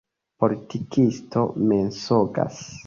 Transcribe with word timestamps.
Politikistoj 0.43 1.45
mensogas. 1.73 2.63